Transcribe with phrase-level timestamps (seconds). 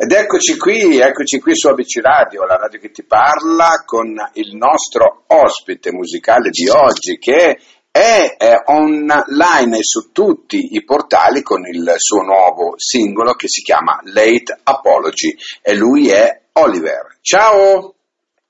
[0.00, 4.54] Ed eccoci qui, eccoci qui su ABC Radio, la radio che ti parla, con il
[4.54, 7.58] nostro ospite musicale di oggi che
[7.90, 13.98] è, è online su tutti i portali con il suo nuovo singolo che si chiama
[14.04, 17.18] Late Apology e lui è Oliver.
[17.20, 17.94] Ciao!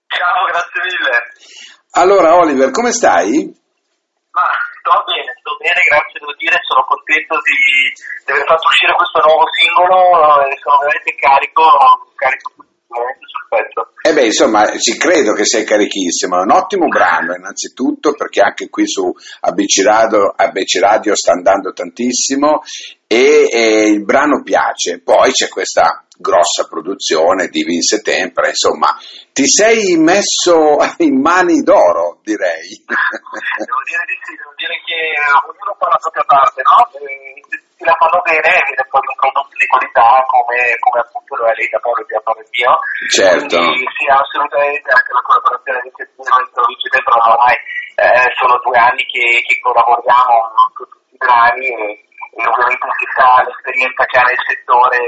[0.06, 1.32] Ciao, grazie mille.
[1.92, 3.50] Allora Oliver, come stai?
[4.88, 7.58] Sto bene, sto bene, grazie devo dire, sono contento di,
[8.24, 11.64] di aver fatto uscire questo nuovo singolo e sono veramente carico,
[12.16, 12.48] carico
[12.88, 13.80] veramente sul pezzo.
[14.00, 18.70] Eh beh, insomma, ci credo che sei carichissimo, è un ottimo brano innanzitutto perché anche
[18.70, 22.62] qui su ABC Radio, ABC Radio sta andando tantissimo
[23.06, 28.88] e, e il brano piace, poi c'è questa grossa produzione di Vince Tempera, insomma,
[29.32, 32.68] ti sei messo in mani d'oro, direi.
[32.84, 35.00] devo dire di sì, devo dire che
[35.46, 36.78] ognuno fa la propria parte, no?
[37.78, 41.54] Se la fanno bene viene fuori un prodotto di qualità come, come appunto lo è
[41.54, 42.72] lei da Polo e da Polo mio.
[43.06, 43.54] Certo.
[43.54, 47.56] Quindi sì, assolutamente anche la collaborazione di Cestino e Luigi Tempera ormai
[47.98, 50.34] eh, sono due anni che, che collaboriamo
[50.74, 54.98] su tutti i brani e e ovviamente si sa l'esperienza che ha nel settore.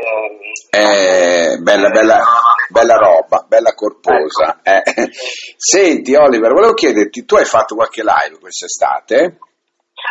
[0.71, 2.25] Eh, bella, bella,
[2.69, 4.59] bella roba, bella corposa.
[4.63, 5.01] Ecco.
[5.01, 5.11] Eh.
[5.57, 9.39] Senti Oliver, volevo chiederti, tu hai fatto qualche live quest'estate?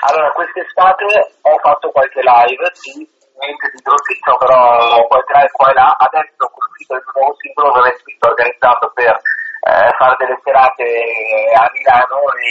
[0.08, 1.06] Allora, quest'estate
[1.42, 2.94] ho fatto qualche live, sì,
[3.40, 5.96] niente di grossissimo, però qualche live qua e là.
[5.98, 10.86] Adesso con l'uscita del nuovo singolo ovviamente mi sto organizzando per eh, fare delle serate
[11.56, 12.50] a Milano e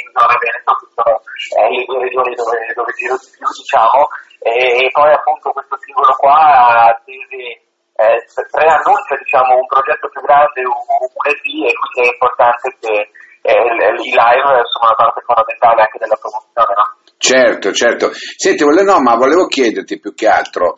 [0.00, 4.00] in zona Veneto, che sono eh, le due regioni dove, dove giro di più, diciamo,
[4.40, 7.60] e, e poi appunto questo singolo qua deve
[7.96, 13.10] eh, preannuncia diciamo, un progetto più grande, un, un EP, e quindi è importante che
[13.52, 16.86] i live sono una parte fondamentale anche della promozione, no?
[17.18, 18.10] Certo, certo.
[18.12, 20.74] Senti, no, ma volevo chiederti più che altro,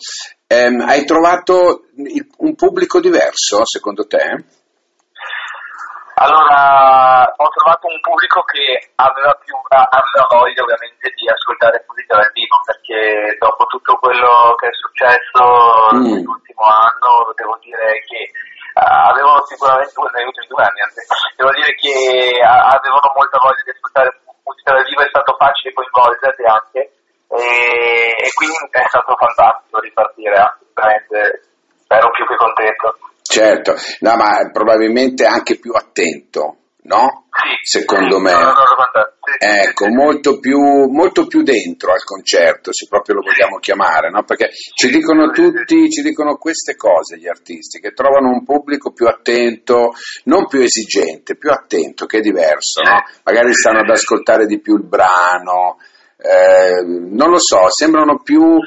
[0.47, 1.83] ehm, hai trovato
[2.39, 4.57] un pubblico diverso secondo te?
[6.19, 12.33] Allora, ho trovato un pubblico che aveva più aveva voglia ovviamente di ascoltare musica dal
[12.34, 16.19] vivo, perché dopo tutto quello che è successo Mm.
[16.19, 21.01] nell'ultimo anno, devo dire che eh, avevano sicuramente, negli ultimi due anni anzi,
[21.69, 21.93] dire che
[22.33, 24.09] eh, avevano molta voglia di ascoltare
[24.45, 26.81] musica dal vivo, è stato facile coinvolgerli anche,
[27.29, 27.45] e,
[28.17, 31.17] e quindi è stato fantastico ripartire, assolutamente,
[31.89, 32.87] ero più che contento.
[33.28, 37.28] Certo, no, ma probabilmente anche più attento, no?
[37.28, 38.31] Sì, Secondo sì, me.
[38.31, 44.10] sono d'accordo Ecco, molto più, molto più dentro al concerto, se proprio lo vogliamo chiamare,
[44.10, 44.25] no?
[44.25, 49.06] Perché ci dicono tutti, ci dicono queste cose gli artisti, che trovano un pubblico più
[49.06, 49.93] attento,
[50.25, 53.04] non più esigente, più attento, che è diverso, no?
[53.22, 55.78] Magari stanno ad ascoltare di più il brano,
[56.19, 58.59] eh, non lo so, sembrano più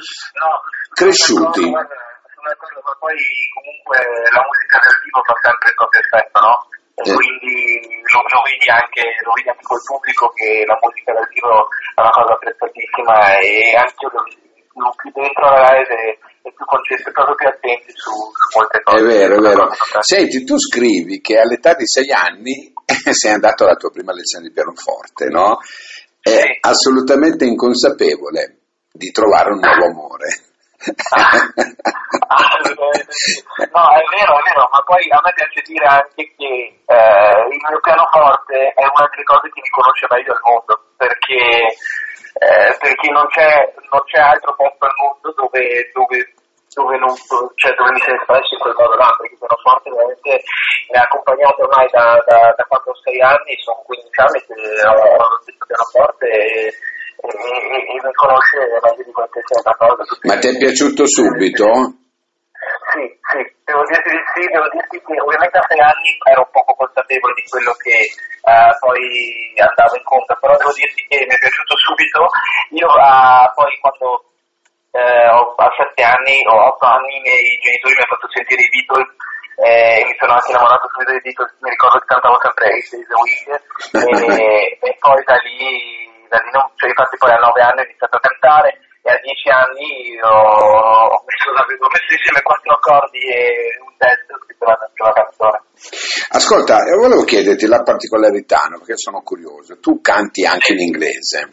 [0.88, 1.68] cresciuti.
[1.68, 3.16] sono d'accordo, ma poi
[3.52, 3.96] comunque
[4.32, 6.71] la musica del vivo fa sempre il proprio effetto, no?
[6.94, 7.80] E quindi
[8.12, 11.66] lo, lo vedi anche, lo vedi anche col pubblico che la musica dal vivo
[11.96, 14.36] è una cosa apprezzatissima e anche io lo più,
[15.00, 16.08] più dentro la live e,
[16.44, 18.98] e più concentrati, proprio più attenti su, su molte cose.
[18.98, 19.64] È vero, è vero.
[20.04, 24.52] Senti, tu scrivi che all'età di sei anni sei andato alla tua prima lezione di
[24.52, 25.58] pianoforte, no?
[26.20, 26.58] È Sì.
[26.60, 28.58] assolutamente inconsapevole
[28.92, 30.28] di trovare un nuovo amore.
[30.76, 30.92] Sì.
[32.32, 36.52] No, è vero, è vero, ma poi a me piace dire anche che
[36.86, 41.40] eh, il mio pianoforte è una delle cose che mi conosce meglio al mondo, perché,
[42.40, 43.52] eh, perché non, c'è,
[43.90, 46.18] non c'è altro posto al mondo dove, dove,
[46.72, 47.12] dove, non,
[47.56, 50.32] cioè, dove mi sei espresso in quel modo là, perché il pianoforte veramente
[50.88, 54.54] mi ha accompagnato ormai da, da, da quando ho 6 anni, sono 15 anni che
[54.88, 56.72] ho, lo pianoforte e,
[57.20, 60.02] e, e, e mi conosce meglio di qualsiasi altra cosa.
[60.24, 62.00] Ma ti è piaciuto subito?
[62.92, 66.74] sì, sì, devo dirti di sì, devo dirti che ovviamente a sei anni ero poco
[66.74, 71.76] consapevole di quello che eh, poi andavo incontro, però devo dirti che mi è piaciuto
[71.76, 72.26] subito.
[72.74, 74.32] Io ah, poi quando
[74.92, 78.68] ho, a sette anni o otto anni i miei genitori mi hanno fatto sentire i
[78.68, 79.10] Beatles
[79.64, 82.96] eh, e mi sono anche innamorato subito dei Beatles, mi ricordo che cantavo sempre Ace
[83.00, 87.60] a Week e, e poi da lì, da lì non, cioè infatti poi a nove
[87.62, 92.74] anni ho iniziato a cantare e a dieci anni ho, messo, ho messo insieme quattro
[92.74, 95.60] accordi e un testo scritto la, la canzone.
[96.30, 98.78] Ascolta, eh, volevo chiederti la particolarità, no?
[98.78, 99.78] perché sono curioso.
[99.80, 101.48] Tu canti anche in inglese,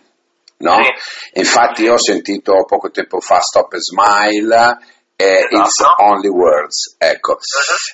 [0.58, 0.76] no?
[0.76, 1.40] Sì.
[1.40, 4.78] Infatti io ho sentito poco tempo fa Stop and Smile
[5.16, 5.58] e Esatto.
[5.58, 7.40] It's Only Words, ecco.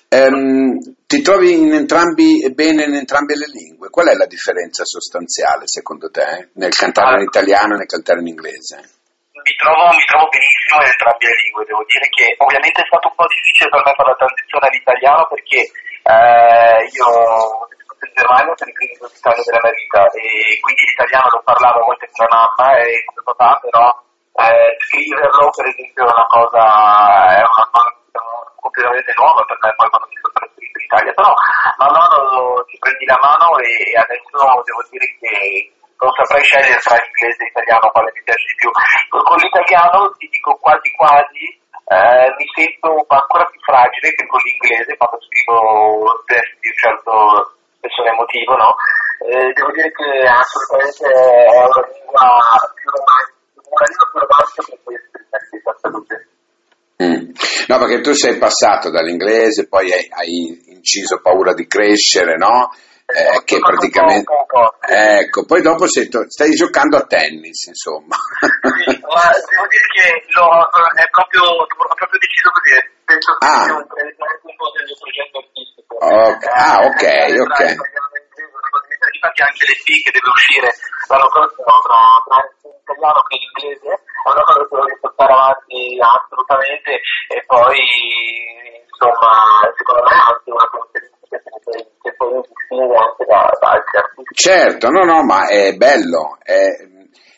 [0.09, 3.89] Ehm, ti trovi in entrambi, bene in entrambe le lingue?
[3.89, 8.27] Qual è la differenza sostanziale secondo te nel cantare in italiano e nel cantare in
[8.27, 8.89] inglese?
[9.43, 13.07] Mi trovo, mi trovo benissimo in entrambe le lingue, devo dire che ovviamente è stato
[13.11, 17.07] un po' difficile per me fare la transizione all'italiano perché eh, io
[18.05, 20.23] in Germania per i primi due anni della mia vita e
[20.63, 23.85] quindi l'italiano lo parlavo a volte con mia mamma e con mio papà, però
[24.39, 26.63] eh, scriverlo per esempio è una cosa,
[27.35, 27.91] è una cosa
[28.55, 31.31] completamente nuova per me poi quando mi sono trasferito in Italia, però
[31.75, 32.19] man mano
[32.71, 33.67] ti prendi la mano e
[33.99, 38.55] adesso devo dire che non saprei scegliere tra inglese e italiano quale mi piace di
[38.61, 38.69] più.
[39.09, 41.43] Con l'italiano ti dico quasi quasi
[41.85, 47.13] eh, mi sento ancora più fragile che con l'inglese quando scrivo testi di un certo
[47.77, 48.71] spessore emotivo, no?
[49.25, 52.41] Eh, devo dire che assolutamente è una lingua
[52.73, 56.15] più romantica, una lingua più romantica per cui esprimersi la salute.
[56.95, 57.21] Mm.
[57.67, 62.69] No, perché tu sei passato dall'inglese, poi hai, hai inciso paura di crescere, no?
[63.15, 64.27] Eh, che praticamente...
[64.87, 68.15] Ecco, poi dopo to- stai giocando a tennis, insomma.
[68.83, 70.67] Sì, ma devo dire che lo,
[70.99, 72.75] è proprio, ho proprio deciso così,
[73.05, 73.63] penso che ah.
[73.63, 75.95] sia un, un po' del mio progetto artistico.
[75.95, 76.51] Okay.
[76.51, 77.59] Ah, ok, eh, ok.
[79.15, 80.69] Infatti anche le P che deve uscire
[81.07, 82.39] l'anno prossimo tra, tra
[82.85, 86.91] italiano che l'inglese è una cosa che voglio portare avanti assolutamente
[87.31, 87.79] e poi
[88.85, 89.33] insomma
[89.73, 90.94] secondo me anche una caratteristica
[93.97, 94.33] artisti.
[94.33, 96.67] Certo, no, no, ma è bello, è,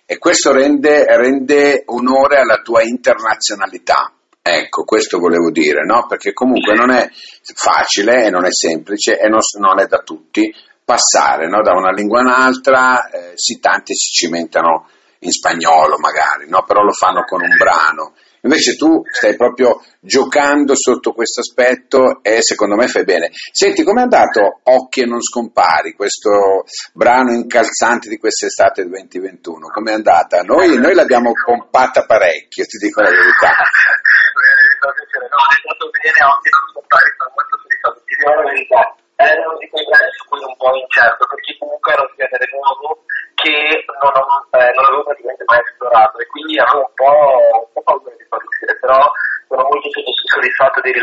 [0.05, 4.11] e questo rende, rende onore alla tua internazionalità.
[4.41, 6.05] Ecco, questo volevo dire, no?
[6.07, 7.09] Perché comunque non è
[7.53, 10.49] facile e non è semplice e non, non è da tutti
[10.87, 11.61] passare no?
[11.61, 14.87] da una lingua a un'altra, eh, sì, tanti si cimentano
[15.19, 16.63] in spagnolo magari, no?
[16.63, 18.13] però lo fanno con un brano.
[18.47, 23.27] Invece tu stai proprio giocando sotto questo aspetto e secondo me fai bene.
[23.51, 26.63] Senti, com'è andato Occhi e non scompari, questo
[26.93, 29.67] brano incalzante di quest'estate 2021?
[29.67, 30.43] Com'è andata?
[30.43, 33.51] Noi, noi l'abbiamo pompata parecchio, ti dico la verità.
[33.51, 38.95] no, è andato bene, Occhi e non scompari, sono molto soddisfatto, ti dico la verità.
[39.17, 41.26] È uno di quei brani su cui un po' incerto,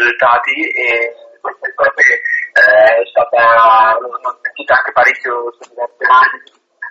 [0.05, 3.99] risultati e questa cosa eh, è stata,
[4.43, 5.51] sentita anche parecchio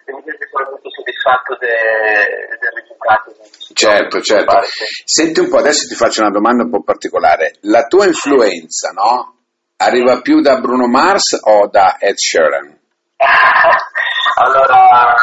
[0.06, 3.31] devo dire che sono molto soddisfatto de, del risultato.
[3.74, 4.60] Certo, certo.
[5.06, 7.56] Senti un po', adesso ti faccio una domanda un po' particolare.
[7.62, 9.39] La tua influenza, no?
[9.77, 12.80] Arriva più da Bruno Mars o da Ed Sheeran?
[14.44, 15.16] allora,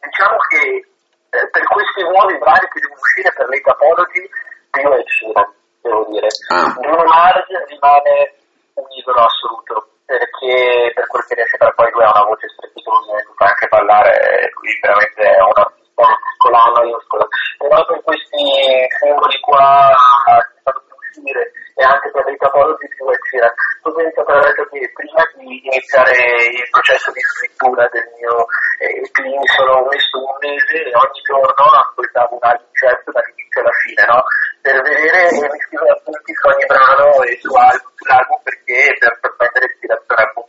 [0.00, 0.60] diciamo che
[1.30, 4.28] eh, per questi nuovi brani che devono uscire per le Apology,
[4.70, 5.52] più è Sheeran,
[5.84, 6.28] devo dire.
[6.48, 6.72] Ah.
[6.80, 8.32] Bruno Mars rimane
[8.74, 12.48] un idolo assoluto, perché per quel che riesce a fare poi lui ha una voce
[12.48, 16.04] strepitosa e fa anche ballare, lui veramente è un artista
[16.40, 17.26] con la maiuscola.
[17.58, 18.44] Però per questi
[18.98, 19.92] simboli qua
[20.48, 21.42] che stanno per uscire
[21.76, 23.52] e anche per Apology più è Sheeran,
[23.82, 26.14] tu pensi attraverso che prima di iniziare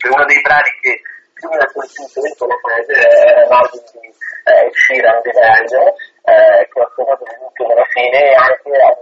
[0.08, 1.00] uno dei brani che
[1.34, 4.08] più mi ha colpito in quelle mese è l'album di
[4.46, 5.72] eh, Sheeran The Band,
[6.24, 8.96] eh, che ho ascoltato dall'inizio alla fine e anche a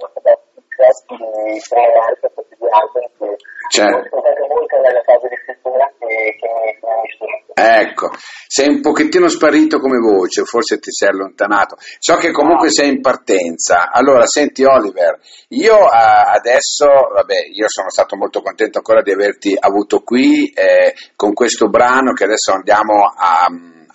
[0.75, 3.37] successi di prima marca questi due album che
[3.69, 7.53] cioè, ho ascoltato molto nella fase di scrittura che, che mi, mi ha ispirato.
[7.55, 8.11] Ecco,
[8.49, 8.81] sei un
[9.15, 11.77] pochettino sparito come voce, forse ti sei allontanato.
[11.99, 13.91] So che comunque sei in partenza.
[13.91, 19.57] Allora, senti Oliver, io uh, adesso, vabbè, io sono stato molto contento ancora di averti
[19.59, 23.47] avuto qui eh, con questo brano che adesso andiamo a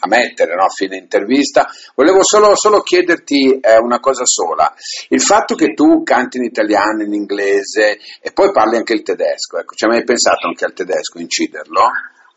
[0.01, 1.67] a mettere no, a fine intervista.
[1.93, 4.73] Volevo solo, solo chiederti eh, una cosa sola.
[5.09, 9.57] Il fatto che tu canti in italiano, in inglese e poi parli anche il tedesco,
[9.59, 11.81] ecco, ci hai mai pensato anche al tedesco, inciderlo?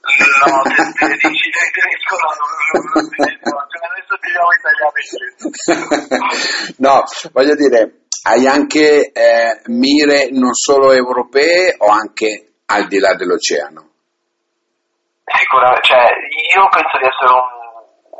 [0.02, 4.90] No, se dici tedesco no, adesso tiriamo italiano
[6.78, 13.14] No, voglio dire, hai anche eh, mire non solo europee o anche al di là
[13.14, 13.90] dell'oceano?
[15.24, 16.06] Sicuramente, cioè,
[16.56, 17.61] io penso di essere un,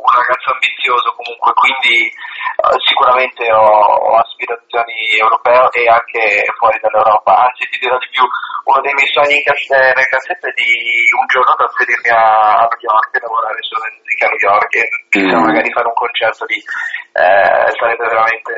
[0.03, 7.47] un ragazzo ambizioso comunque, quindi uh, sicuramente ho, ho, aspirazioni europee e anche fuori dall'Europa,
[7.47, 10.73] anzi ti dirò di più, uno dei miei sogni in nel cassetto è di
[11.15, 14.85] un giorno trasferirmi a, a New York e lavorare sulla musica a New York e
[15.07, 15.47] chissà mm.
[15.47, 18.53] magari fare un concerto lì, eh, sarebbe veramente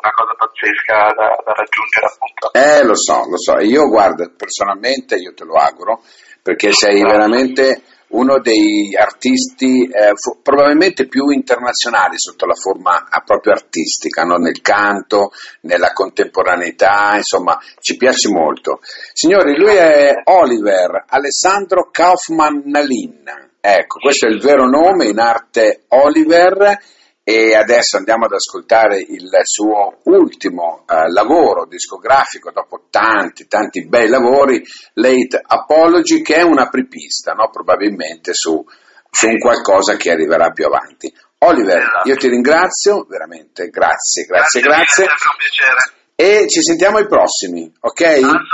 [0.00, 2.44] una cosa pazzesca da, da raggiungere appunto.
[2.56, 6.00] Eh lo so, lo so, io guarda, personalmente io te lo auguro
[6.40, 13.52] perché sei veramente uno dei artisti eh, fu- probabilmente più internazionali sotto la forma proprio
[13.52, 14.36] artistica, no?
[14.36, 15.30] nel canto,
[15.62, 18.80] nella contemporaneità, insomma ci piace molto.
[19.12, 23.22] Signori, lui è Oliver Alessandro Kaufmann Nalin,
[23.60, 26.78] ecco, questo è il vero nome, in arte Oliver
[27.22, 34.08] e adesso andiamo ad ascoltare il suo ultimo eh, lavoro discografico dopo tanti tanti bei
[34.08, 34.62] lavori,
[34.94, 37.50] Late Apology, che è una prepista, no?
[37.50, 38.64] probabilmente su,
[39.10, 41.12] su un qualcosa che arriverà più avanti.
[41.42, 44.60] Oliver, io ti ringrazio, veramente, grazie, grazie, grazie.
[44.60, 45.04] grazie.
[45.04, 45.98] È sempre un piacere.
[46.14, 48.02] E ci sentiamo ai prossimi, ok?
[48.02, 48.48] Assolutamente.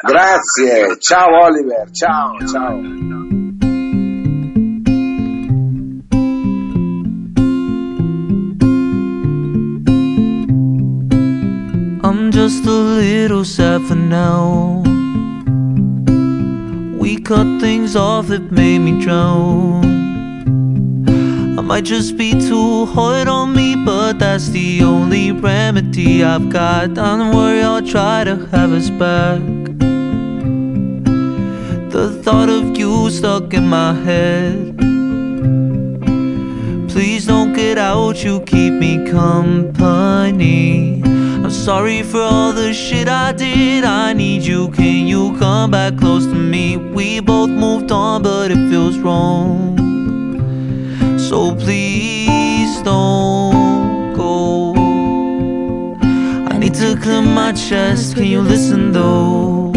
[0.00, 3.33] Grazie, ciao Oliver, ciao, ciao.
[12.48, 14.82] Just a little sad for now.
[16.98, 19.82] We cut things off that made me drown.
[21.58, 26.92] I might just be too hard on me, but that's the only remedy I've got.
[26.92, 29.40] Don't worry, I'll try to have us back.
[31.94, 34.76] The thought of you stuck in my head.
[36.90, 41.03] Please don't get out, you keep me company.
[41.54, 43.84] Sorry for all the shit I did.
[43.84, 46.76] I need you, can you come back close to me?
[46.76, 49.78] We both moved on, but it feels wrong.
[51.18, 54.74] So please don't go.
[56.52, 59.72] I need to clear my chest, can you listen though?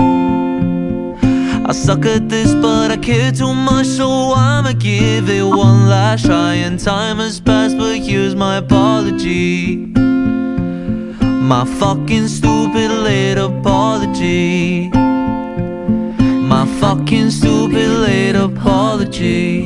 [1.65, 6.25] I suck at this, but I care too much, so I'ma give it one last
[6.25, 6.53] try.
[6.55, 9.96] And time has passed, but here's my apology.
[11.47, 14.89] My fucking stupid late apology.
[14.89, 19.56] My fucking stupid late apology.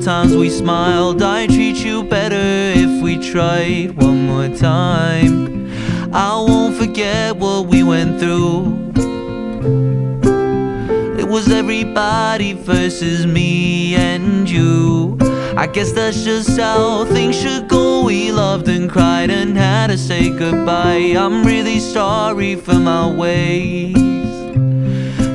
[0.00, 1.22] Times we smiled.
[1.22, 5.70] I treat you better if we tried one more time.
[6.12, 8.92] I won't forget what we went through.
[11.18, 15.18] It was everybody versus me and you.
[15.56, 18.02] I guess that's just how things should go.
[18.04, 21.14] We loved and cried and had to say goodbye.
[21.18, 23.96] I'm really sorry for my ways.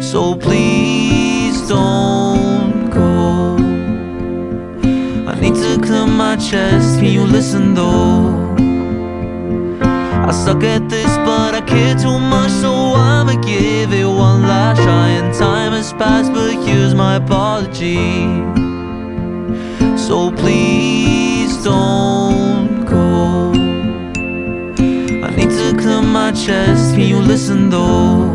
[0.03, 2.14] So please don't
[6.35, 6.99] my chest.
[6.99, 8.55] Can you listen though?
[10.27, 14.81] I suck at this, but I care too much, so I'ma give it one last
[14.81, 15.09] try.
[15.19, 18.25] And time has passed, but here's my apology.
[19.97, 23.51] So please don't go.
[25.25, 26.95] I need to clear my chest.
[26.95, 28.34] Can you listen though?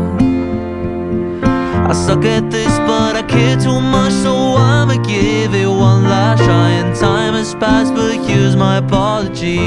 [1.91, 6.41] I suck at this, but I care too much, so I'ma give it one last
[6.41, 6.69] try.
[6.69, 9.59] And time has passed, but here's my apology.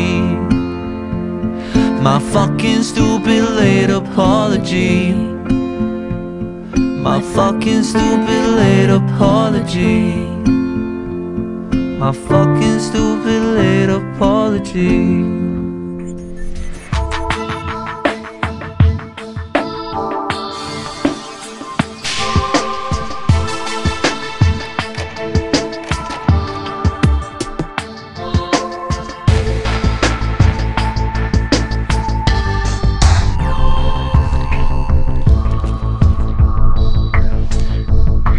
[2.01, 5.13] My fucking stupid late apology.
[6.73, 10.15] My fucking stupid late apology.
[11.99, 15.54] My fucking stupid late apology.